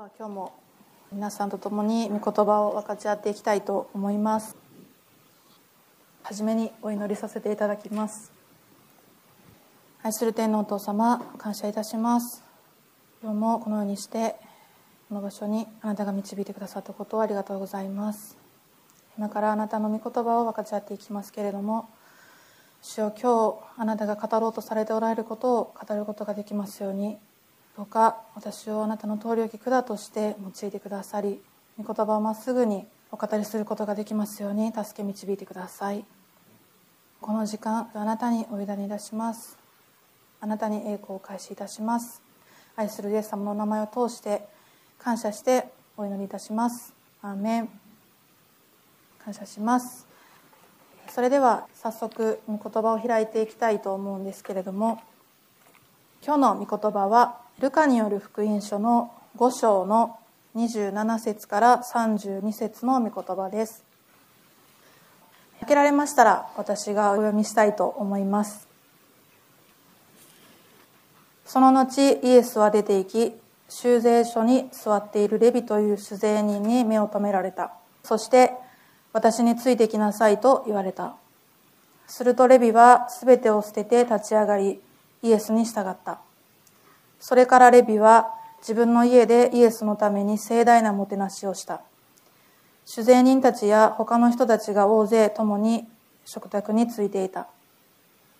[0.00, 0.54] は今日も
[1.12, 4.56] 皆さんと共に御言葉を分かち合っていきたいと思います。
[6.22, 8.32] はじめにお祈りさせていただきます。
[10.02, 12.42] 愛する天のお父様感謝いたします。
[13.22, 14.36] 今日もこのようにして
[15.10, 18.38] この場所にあなたが導いてくださったことをありがとうございます。
[19.18, 21.90] 今からあなたの御言葉を分かち合っていきますけれども
[22.80, 27.18] 主よ今日あなたが語ろうとされておられることを語ることができますように
[27.80, 31.40] どうか私をあなたの通り置き管として用いてくださり
[31.78, 36.04] 御言葉をまっすぐにお語りすることができますように助け導いてください。
[37.22, 39.56] この時間あなたにお委ねいたします。
[40.42, 42.20] あなたに栄光を開始いたします。
[42.76, 44.46] 愛するイエス様の名前を通して
[44.98, 45.64] 感謝して
[45.96, 46.92] お祈りいたします。
[47.22, 47.70] アーメン。
[49.24, 50.06] 感謝します。
[51.08, 55.00] それでは早速御言葉を開いていきたいと思うんですけれども
[56.22, 60.18] 今日の御言葉はルカによる福音書の5章の
[60.54, 63.82] 27節から32節の御言葉です。
[65.60, 68.68] 開けられましたら私がお読みしたいと思います。
[71.46, 73.32] その後イエスは出て行き
[73.70, 77.72] 修税所に座っているレビという酒税人に目を留められた。
[78.04, 78.52] そして
[79.14, 81.16] 私についてきなさいと言われた。
[82.06, 84.82] するとレビは全てを捨てて立ち上がり
[85.22, 86.20] イエスに従った。
[87.18, 91.82] それからレビは自分の家でイエスのために盛大なもてなしをした。
[92.86, 95.86] 酒税人たちや他の人たちが大勢共に
[96.24, 97.46] 食卓についていた。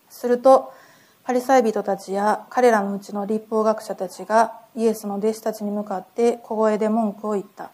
[0.09, 0.73] すると
[1.23, 7.71] パリサイ人たちや彼らのうちの立法学者たちがイエスの弟子たちに向かって小声で文句を言った。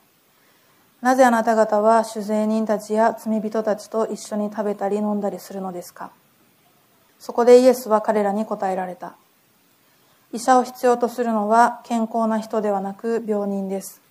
[1.01, 6.11] なぜあなた方は酒税人たちや罪人たちと一緒に食べたり飲んだりするのですか？
[7.19, 9.15] そこでイエスは彼らに答えられた。
[10.33, 14.01] 医者を必要とするのは健康な人ではなく病人です。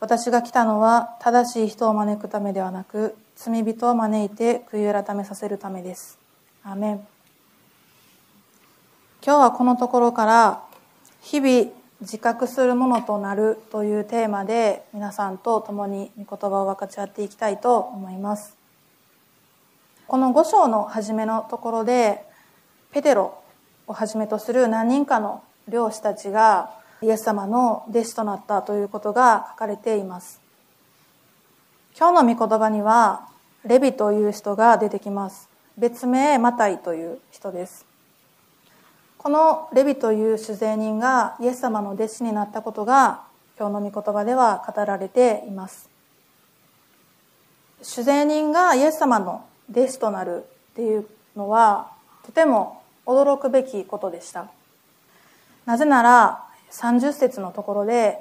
[0.00, 6.18] 私が来たのは正しい人を招くためではなく罪人を招いて悔い改めさせるためです。
[6.62, 7.06] アメン。
[9.24, 10.62] 今日はこのところから
[11.22, 18.57] 日々自覚するものとなるというテーマで皆さんと共に御言葉を分かち合っていきたいと思います。
[20.08, 22.24] この5章の初めのところで
[22.92, 23.42] ペテロ
[23.86, 26.70] をはじめとする何人かの漁師たちが
[27.02, 30.40] イエス様の弟子となったということが書かれています。
[31.94, 33.28] 今日の御言葉には
[33.66, 35.50] レビという人が出てきます。
[35.76, 37.84] 別名マタイという人です。
[39.18, 43.24] このレビという酒税人がイエス様の弟子になったことが
[43.58, 45.90] 今日の御言葉では語られています。
[47.82, 51.06] 酒税人がイエス様の弟子となるっていう
[51.36, 51.90] のは
[52.24, 54.48] とても驚くべきことでした
[55.66, 58.18] なぜなら30節のところで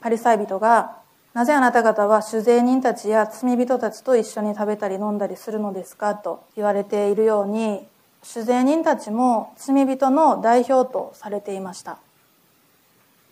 [0.00, 0.96] パリサイ人が
[1.34, 7.86] 「なぜあなた方は酒税人たちや罪人たちと一緒に食べたり飲んだりするのですか?」と言われているように
[8.22, 11.98] 酒税人たちも罪人の代表とされていました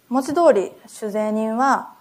[0.08, 1.94] 文字通り酒税人は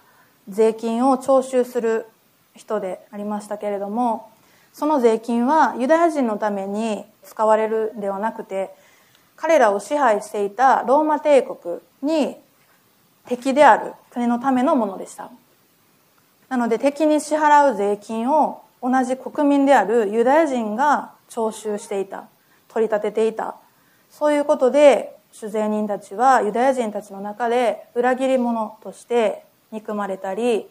[0.48, 2.06] 税金を徴収する
[2.54, 4.30] 人でありましたけれども
[4.72, 8.70] その税金はユダヤ人のために使われるではなくて
[9.36, 12.36] 彼らを支配していたローマ帝国に
[13.26, 15.30] 敵である国のためのものでした。
[16.48, 22.26] なので敵に支払う税金を同じ国民であるユダヤ人が徴収していた
[22.68, 23.56] 取り立てていた。
[24.10, 30.66] そういうことで主税人たちはユダヤ人たちの中で裏切り者として憎まれたり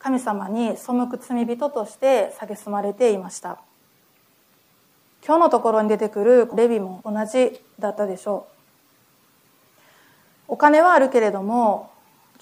[0.00, 3.58] 神様に背く罪人として蔑まれていました。
[5.24, 8.46] 今日のところに出てくるレビも同じだったでしょ
[10.48, 10.54] う。
[10.54, 11.90] お金はあるけれども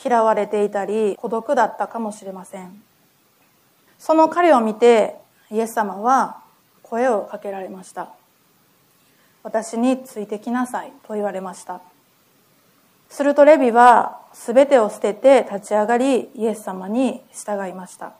[0.02, 2.80] 嫌われていたり孤独だったかもしれません。
[3.98, 5.16] その彼を見て
[5.50, 6.40] イエス様は
[6.84, 8.10] 声をかけられました。
[9.42, 11.80] 私についてきなさいと言われました。
[13.08, 18.12] するとレビは全てを捨てて立ち上がりイエス様に従いました。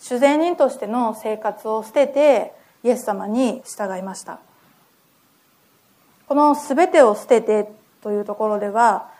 [0.00, 2.52] 主税人としての生活を捨てて
[2.82, 4.40] イエス様に従いました。
[6.28, 7.70] この全てを捨てて
[8.02, 9.10] というところでは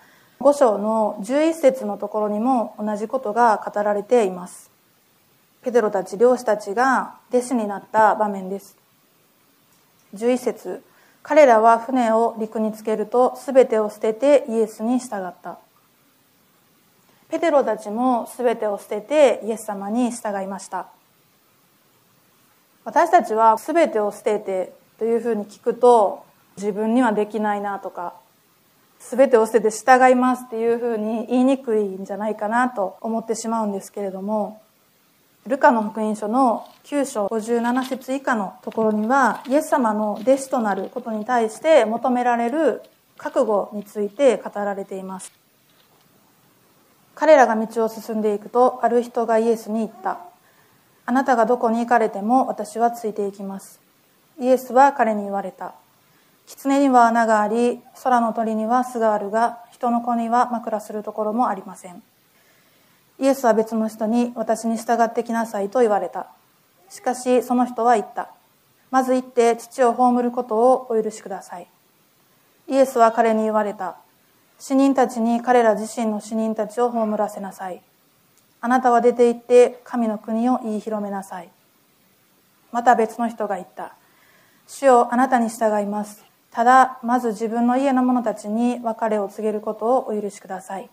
[0.40, 4.70] 5章の11節のところにも同じことが語られています。
[5.62, 8.76] ペテロたち漁師たちが弟子になった場面です。
[10.14, 10.82] 11節。
[11.28, 15.58] 彼らは船を陸につけると全てを捨ててイエスに従った。
[17.28, 20.87] ペテロたちも全てを捨ててイエス様に従いました。
[22.84, 26.25] 私たちは全てを捨ててというふうに聞くと
[26.56, 28.14] 自分にはできないなとか
[29.00, 34.62] 全てを捨てて従いますっていうふうに言いにくいんじゃないかなと思ってしまうんですけれども、
[35.46, 42.82] ルカの福音書の9章57節以下のところには、イエス様の弟子となることに対して求められる
[43.16, 45.32] 覚悟について語られています。
[47.14, 50.19] 彼らが道を進んでいくと、ある人がイエスに言った。
[51.06, 53.81] あなたがどこに行かれても私はついていきます。
[54.40, 55.75] イエスは彼に言われた。
[56.46, 62.02] 狐には穴があり、空の鳥には巣があるが、人の子には枕するところもありません。
[63.18, 66.28] イエスは別の人に私に従ってきなさいと言われた。
[66.88, 68.30] しかしその人は言った。
[68.90, 71.66] まず行って父を葬ることをお許しください。
[72.68, 73.96] イエスは彼に言われた。
[74.58, 77.82] 死人たちに彼ら自身の死人たちを葬らせなさい。
[78.60, 81.50] あなたは出て行って神の国を言い広めなさい。
[82.72, 83.94] また別の人が言った。
[84.66, 86.24] 主よあなたに従います。
[86.50, 90.88] ただ、まず自分の家の者たちに別れを告げることをお許しください。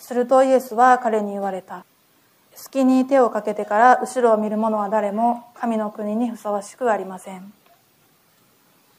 [0.00, 1.84] するとイエスは彼に言われた。
[2.54, 7.52] 隙に手をかけてから後ろを見る者は誰も神の国にふさわしくありません。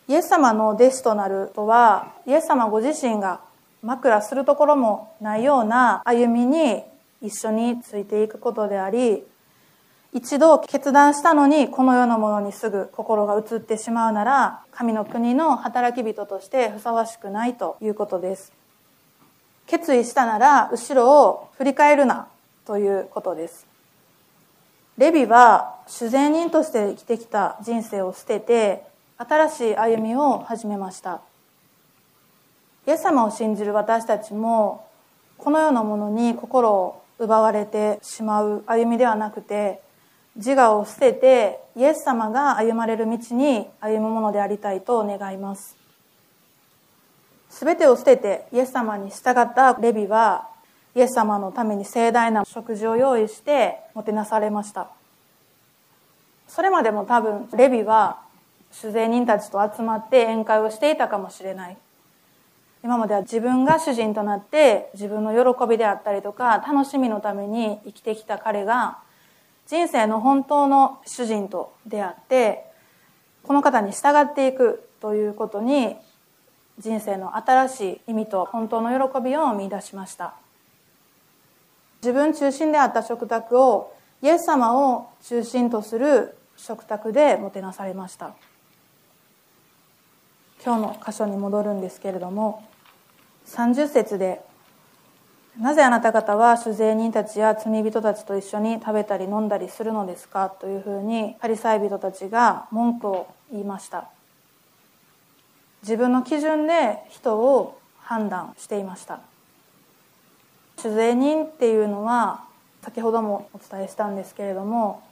[0.07, 3.41] イエス様の弟子となるとは、イエス様ご自身が
[3.81, 6.83] 枕するところもないような歩みに
[7.21, 9.23] 一緒についていくことであり、
[10.13, 18.51] 一度決断したのにこの世のものにすぐ心が移ってしまうなら神の国の働き人としてふさわしくないということです
[19.71, 22.27] 決意したなら後ろを振り返るな
[22.65, 23.65] ということです。
[24.97, 28.83] レビは主善人として生きてきた人生を捨てて
[29.17, 31.21] 新しい歩みを始めました。
[32.85, 34.89] イエス様を信じる私たちも
[35.37, 39.79] この世のものに心を奪われてしまう歩みではなくて
[40.35, 45.80] 自我を捨ててイエス様が歩まれる道に歩むものでありたいと願います。
[47.51, 50.47] 全てを捨ててイエス様に従ったレビは
[50.95, 54.89] イエス様のために盛大な食事を用意してもてなされました。
[56.47, 58.19] それまでも多分レビは
[58.71, 61.77] 主税人たちと集まって宴会をしていたかもしれない。
[62.83, 68.97] 今までは自分が主人となって自分の喜びであったりとか楽しみのために生きてきた彼が
[69.67, 72.65] 人生の本当の主人と出会って
[73.43, 75.95] この方に従っていくということに
[76.79, 80.33] 人生の新しい意味と本当の喜びを見出しました。
[82.01, 88.33] 自分中心であった食卓をイエス様を中心とする食卓でもてなされました。
[90.63, 92.63] 今日の箇所に戻るんですけれども
[93.47, 94.41] 30節で
[95.59, 104.09] なぜあなた方は主税人たちや罪人たちと一緒に食べたり飲んだりするのですかというふうにパリサイ人たちが文句を言いました。
[105.81, 109.19] 自分の基準で人を判断していました。
[110.77, 112.43] 主税人っていうのは
[112.81, 115.03] 先ほどもお伝えしたんですけれども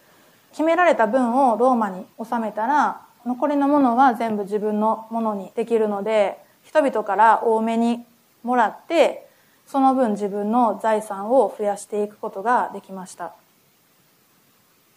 [0.51, 8.03] 決められた分をローマに納めたら残りのものは全部自分のものにできるので人々から多めに
[8.43, 9.27] もらって
[9.67, 13.33] その分自分の財産を増やしていくことができました。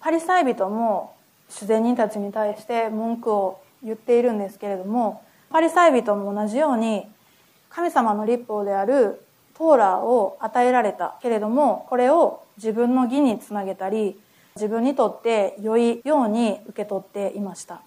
[0.01, 1.15] パリサイ人も
[1.49, 5.23] 主善人たちに対して文句を言っているんですけれども
[5.53, 7.07] パリサイ人も同じように
[7.69, 9.23] 神様の立法である
[9.55, 14.19] トーラーを与えられたけれどもこれを自分の義につなげたり
[14.57, 17.83] 自分にとって良いように受け取っていました。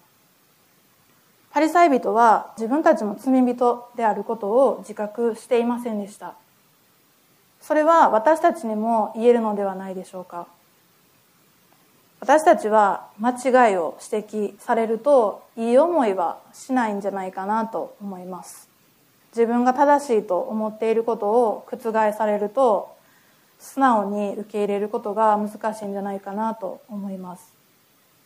[1.50, 6.34] パリサイ人は自分たちも罪人であることを自覚していませんでした。
[7.60, 10.46] それは私たちにも言えるのではないでしょうか。
[12.26, 13.30] 私たちは間
[13.68, 18.68] 違いを指摘されるといい思いはしないんじゃないかなと思います。
[19.30, 22.96] 自分が正しいと思っていることを覆されると
[23.60, 27.54] 素直に受け入れることが難しいんじゃないかなと思います。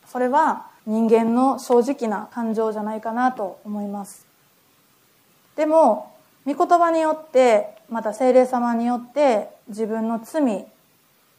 [0.07, 4.27] それは人間の正直な感情じゃないかなと思います。
[5.57, 6.11] でも
[6.47, 10.65] 御言葉によってまた精霊様によって自分の罪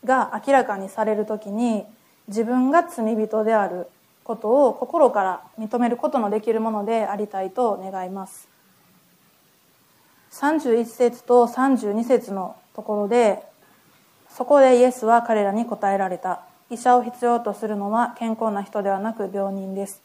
[0.06, 1.88] が明らかにされる時に
[2.32, 3.88] 自分が罪人である
[4.24, 8.48] ことを心から認めることのできるものでありたいと願います。
[10.32, 13.44] 31節と32節のところで
[14.30, 16.42] そこでイエスは彼らに答えられた。
[16.70, 20.02] 医者を必要とするのは健康な人ではなく病人です。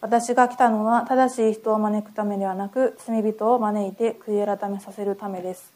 [0.00, 5.74] 私が来たのは正しい人を招くためではなく罪人を招いて悔い改めさせるためです。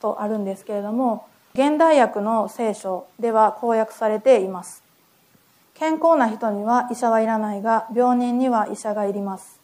[0.00, 4.81] とあるんですけれども現代訳の聖書では公約されています。
[5.74, 9.60] 健康な人には医者はいらないが病人には医者がいります。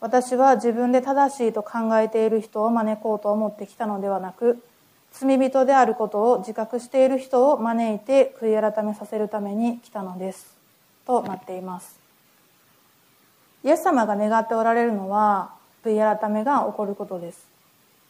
[0.00, 4.60] 私は自分で正しいと考えている人を招こうと思ってきたのではなく
[5.12, 10.56] 罪人であることを自覚している人を招いて悔い改めさせるために来たのです。
[11.06, 11.98] となっています。
[13.64, 15.52] イエス様が願っておられるのは
[15.84, 17.46] 悔い改めが起こることです。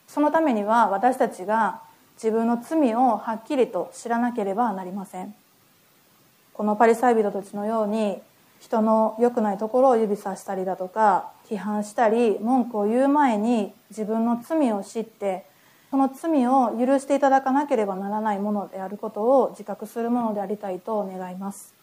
[0.09, 1.81] そのためには私たちが
[2.15, 5.35] 自分の罪をはっきりと知らなければなりません。
[6.55, 8.21] このパリサイ人たちのように
[8.61, 15.47] 人の良くないところを指さしたりだとか批判したり文句を言う前に自分の罪を知って
[15.91, 21.75] その罪を許していただかなければならないものであることを自覚するものでありたいと願います。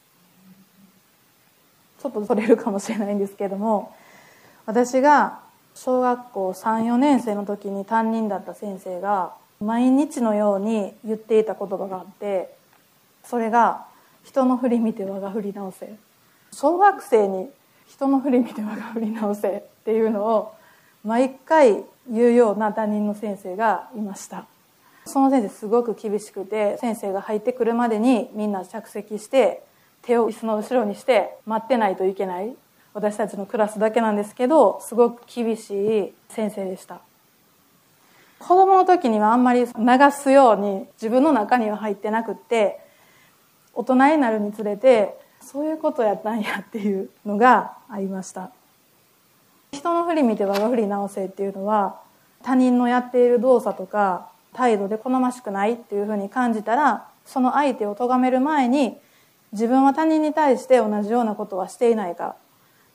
[2.02, 3.94] ちょっとそれるかもしれないんですけれども
[4.66, 5.42] 私が
[5.76, 12.56] 小学校34年生の時に担任だった先生が毎日のように言っていた言葉があって
[13.26, 13.86] それが
[14.30, 15.92] 「人の振り見て我が振り直せ」
[16.54, 17.50] 小学生に
[17.88, 20.54] 人の振り見て我が振り直せっていうのを
[21.04, 24.46] 毎回言うような担任の先生がいました。
[25.06, 29.64] その先生すごく厳しくて先生が入ってくるまでにみんな着席して
[30.04, 32.56] 手を椅子の後ろにして待ってないといけない。
[32.94, 37.00] 私たちのクラスだけなんですけどすごく厳しい先生でした。
[38.40, 39.72] 子供の時にはあんまり流
[40.12, 42.80] すように自分の中には入ってなくって
[43.74, 48.52] 大人になるにつれてそういうことやったんやっていうのがありました。
[49.72, 52.00] 人の振り見て我が振り直せっていうのは
[52.44, 58.98] 他人のやっている動作とか態度で好ましくないっていうふうに感じたらその相手を咎める前に
[59.52, 62.36] 自分は他人に対して同じようなことはしていないか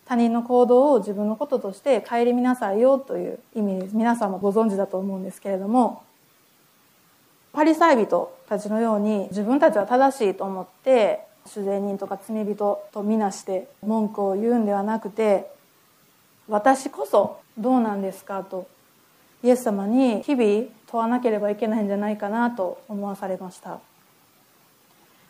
[0.07, 6.03] 他人の行動を自分のこととして顧みなさいよという意味で皆さんもご存知だと思うんですけれども
[7.53, 15.51] パリサイ人たちのように自分たちは正しいと思って主税人とか罪人とみなして文句を言うんではなくて
[16.49, 18.69] 私こそどうなんですかと
[19.43, 23.81] イエス様に日々問わなければいけないんじゃないかなと思わされました。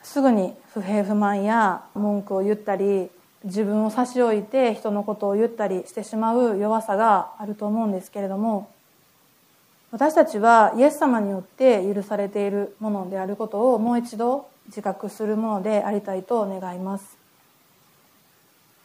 [0.03, 3.09] すぐに不平不満や文句を言ったり
[3.43, 8.71] 自分を差し置いて人のことを言ったりしてしまう弱さがあると思うんですけれども
[9.95, 17.17] 私たちはイエス様によって許されているものであることをもう一度自覚するものでありたいと願います。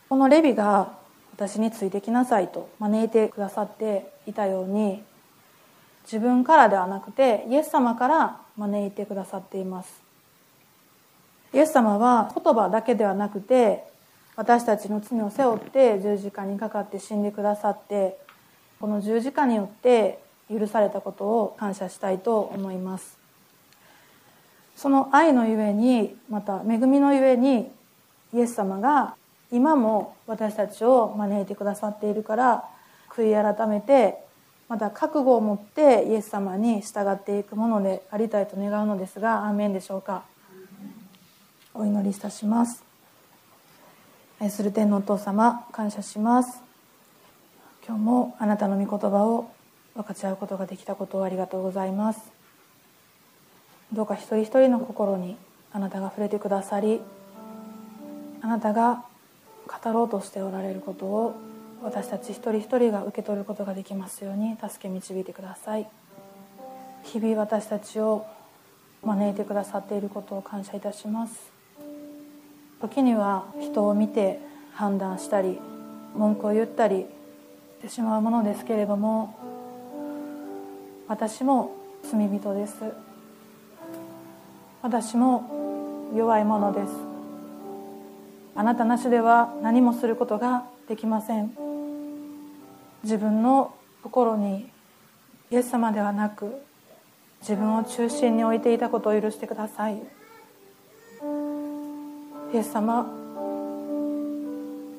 [0.08, 0.94] このレビが
[1.36, 5.02] 私についてきなさいと招いてくださっていたように
[6.04, 10.04] 自分からではなくてイエス様から招いてくださっています。
[11.56, 13.84] イエス様は言葉だけではなくて
[14.36, 18.20] 私たちの罪を背負って十字架にかかって死んでくださって
[18.80, 23.18] この十字架によって許されたことを感謝したいと思います。
[24.76, 27.70] その愛のゆえにまた恵みのゆえに
[28.34, 29.16] イエス様が
[29.52, 32.64] 今も私たちを招いてくださっているから
[33.10, 34.24] 悔い改めて
[34.70, 40.24] また覚悟を持ってイエス様に従っていくものでありたいと願うのですがアーメンでしょうか。
[41.74, 42.84] お祈りいたします。
[44.40, 46.62] 愛する天のお父様感謝します。
[47.86, 49.50] 今日もあなたの御言葉を
[49.96, 52.32] 分かち合うことができたことをありがとうございます。
[53.94, 55.36] どうか一人一人の心に
[55.72, 57.02] あなたが触れてくださり
[58.42, 59.04] あなたが
[59.68, 61.36] 語ろうとしておられることを
[61.84, 65.88] 私たち一人一人が受け取ることができますように助け導いてください。
[67.04, 68.26] 日々私たちを
[69.04, 71.52] 招いてくださっていることを感謝いたします。
[72.82, 74.40] 時には人を見て
[74.74, 75.60] 判断したり
[76.16, 77.06] 文句を言ったり
[77.80, 79.36] してしまうものですけれども
[81.10, 82.76] 私も罪人です。
[84.84, 86.94] 私も弱いものです。
[88.54, 91.52] あなたなしでは何もすることができません。
[93.02, 93.74] 自分の
[94.04, 94.70] 心に
[95.50, 96.62] イエス様ではなく
[97.42, 99.96] 自分を中心に置いていたことを許してください。
[102.54, 103.12] イエス様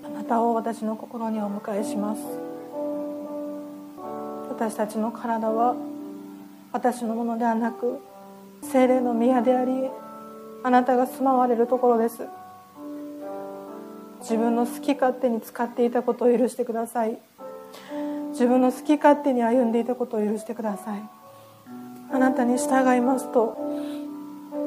[0.05, 2.23] あなたを私の心にお迎えします。
[4.49, 5.77] 私たちの体は
[6.73, 8.01] 私のものではなく
[8.63, 9.91] 精霊の宮であり
[10.63, 12.27] あなたが住まわれるところです。
[14.21, 17.19] 自分の好き勝手に使っていたことを許してください。
[18.33, 21.03] 自分の好き勝手に歩んでいたことを許してください。
[22.13, 23.57] あなたに従いますと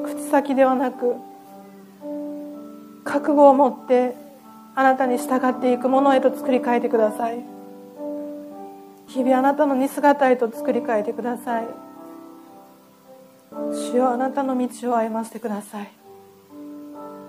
[0.04, 1.14] 口先ではなく
[3.04, 4.16] 覚悟を持って
[4.74, 7.44] あなたに従っていくものへと作り変えてください。
[9.06, 11.66] 日々あなたの似姿へと作り変えてください。
[13.72, 15.90] 主よあなたの道を歩ませてください。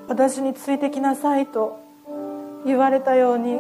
[0.08, 1.80] 私についてきなさいと
[2.66, 3.60] 言われたように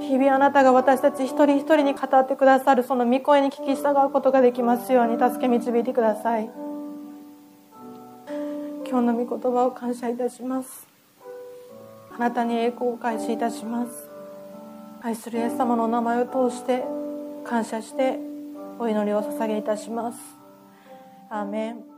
[0.00, 6.50] 日々あなたが私たち一人一人に語ってくださるその御声に聞き従うことができますように助け導いてください。
[8.88, 10.86] 今日の御言葉を感謝いたします。
[12.12, 14.10] あなたに栄光を開始いたします。
[15.02, 16.84] 愛するイエス様のお名前を通して
[17.44, 18.18] 感謝して
[18.78, 20.39] お祈りを捧げいたします。
[21.32, 21.89] アーメン